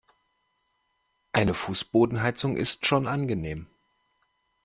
[1.31, 3.67] Eine Fußbodenheizung ist schon angenehm.